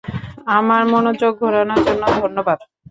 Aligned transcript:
আমার 0.57 0.81
মনোযোগ 0.93 1.31
ঘোরানোর 1.41 1.79
জন্য 1.87 2.03
ধন্যবাদ। 2.19 2.59